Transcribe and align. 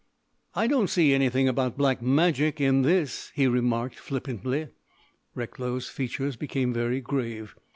"I 0.55 0.65
don't 0.65 0.89
see 0.89 1.13
anything 1.13 1.47
about 1.47 1.77
Black 1.77 2.01
Magic 2.01 2.59
in 2.59 2.81
this?" 2.81 3.31
he 3.35 3.45
remarked 3.45 3.99
flippantly. 3.99 4.69
Recklow's 5.35 5.89
features 5.89 6.35
became 6.35 6.73
very 6.73 7.01
grave. 7.01 7.53